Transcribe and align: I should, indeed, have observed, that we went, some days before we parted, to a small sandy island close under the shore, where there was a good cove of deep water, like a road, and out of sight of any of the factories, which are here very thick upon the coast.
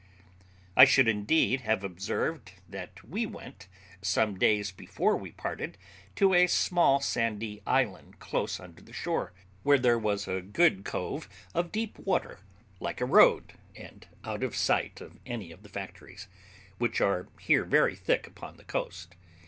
I 0.75 0.83
should, 0.85 1.07
indeed, 1.07 1.61
have 1.61 1.83
observed, 1.83 2.53
that 2.67 3.07
we 3.07 3.27
went, 3.27 3.67
some 4.01 4.35
days 4.35 4.71
before 4.71 5.15
we 5.15 5.31
parted, 5.31 5.77
to 6.15 6.33
a 6.33 6.47
small 6.47 6.99
sandy 7.01 7.61
island 7.67 8.17
close 8.17 8.59
under 8.59 8.81
the 8.81 8.93
shore, 8.93 9.31
where 9.61 9.77
there 9.77 9.99
was 9.99 10.27
a 10.27 10.41
good 10.41 10.85
cove 10.85 11.29
of 11.53 11.71
deep 11.71 11.99
water, 11.99 12.39
like 12.79 12.99
a 12.99 13.05
road, 13.05 13.53
and 13.75 14.07
out 14.23 14.41
of 14.41 14.55
sight 14.55 15.01
of 15.01 15.19
any 15.27 15.51
of 15.51 15.61
the 15.61 15.69
factories, 15.69 16.27
which 16.79 16.99
are 16.99 17.27
here 17.39 17.63
very 17.63 17.95
thick 17.95 18.25
upon 18.25 18.57
the 18.57 18.63
coast. 18.65 19.13